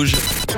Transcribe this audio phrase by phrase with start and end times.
[0.00, 0.49] Rouge.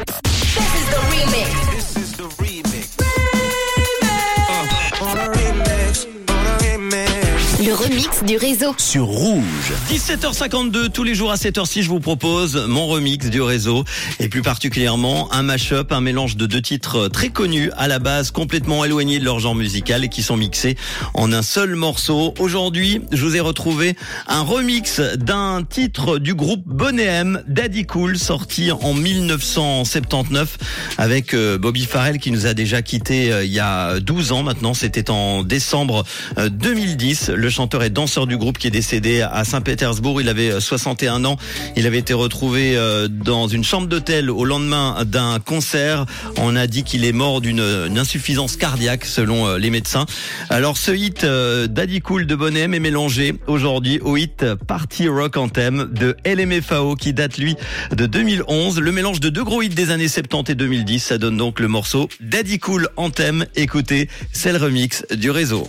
[8.03, 8.75] Remix du réseau.
[8.79, 9.73] Sur Rouge.
[9.89, 13.85] 17h52, tous les jours à 7h6, je vous propose mon remix du réseau.
[14.19, 18.33] Et plus particulièrement un mash-up, un mélange de deux titres très connus, à la base
[18.33, 20.77] complètement éloignés de leur genre musical et qui sont mixés
[21.15, 22.35] en un seul morceau.
[22.41, 23.97] Aujourd'hui, je vous ai retrouvé
[24.27, 30.59] un remix d'un titre du groupe Bonnet M, Daddy Cool, sorti en 1979
[30.99, 34.43] avec euh, Bobby Farrell qui nous a déjà quitté euh, il y a 12 ans
[34.43, 34.75] maintenant.
[34.75, 36.05] C'était en décembre
[36.39, 37.31] euh, 2010.
[37.31, 40.21] Le chanteur et danseur du groupe qui est décédé à Saint-Pétersbourg.
[40.21, 41.37] Il avait 61 ans.
[41.77, 46.07] Il avait été retrouvé euh, dans une chambre d'hôtel au lendemain d'un concert.
[46.37, 50.07] On a dit qu'il est mort d'une une insuffisance cardiaque selon euh, les médecins.
[50.51, 55.37] Alors ce hit euh, Daddy Cool de Bonhomme est mélangé aujourd'hui au hit Party Rock
[55.37, 57.57] Anthem de LMFAO qui date lui
[57.95, 58.81] de 2011.
[58.81, 61.69] Le mélange de deux gros hits des années 70 et 2010, ça donne donc le
[61.69, 63.47] morceau Daddy Cool Anthem.
[63.55, 65.69] Écoutez, c'est le remix du réseau.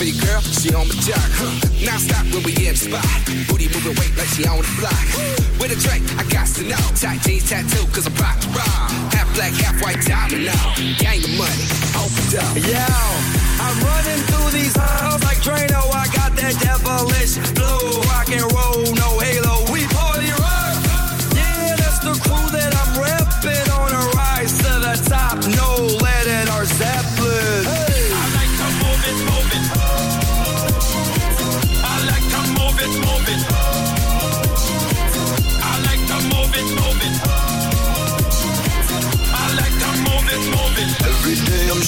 [0.00, 1.28] For your girl, she on the jock.
[1.36, 1.52] Huh.
[1.84, 3.04] Now stop when we in the spot.
[3.52, 4.96] Booty moving weight like she on the block.
[5.60, 6.80] With a drink, I got to know.
[6.96, 8.88] Tight jeans tattoo, cause I'm rock to rock.
[9.12, 10.72] Half black, half white diamond now.
[10.96, 11.68] Gang of money,
[12.00, 12.48] opened up.
[12.56, 12.80] Yo,
[13.60, 15.84] I'm running through these halls like Drano.
[15.92, 19.68] I got that devilish blue rock and roll, no halo.
[19.68, 20.80] We party rock.
[21.36, 25.44] Yeah, that's the crew that I'm repping on a rise to the top.
[25.44, 27.68] No lead in our Zeppelin.
[27.68, 29.39] I like to move it, move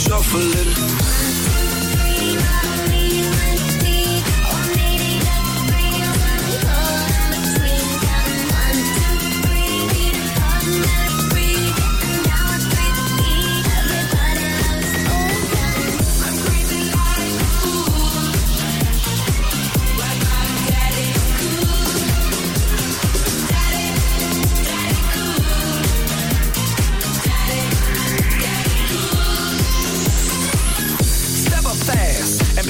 [0.03, 1.22] shuffling.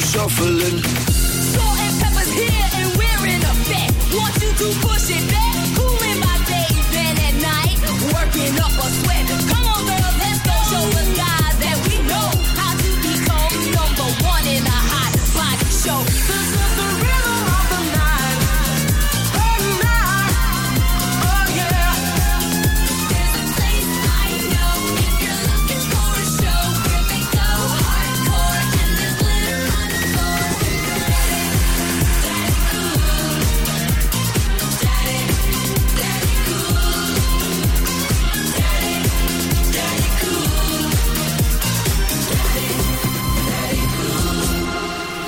[0.00, 0.82] shuffling.
[0.82, 3.92] Salt and pepper's here and we're in effect.
[4.14, 7.78] Want you to push it back, cooling my days and at night,
[8.14, 9.09] working up a sweat.